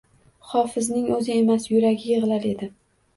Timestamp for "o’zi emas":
1.15-1.67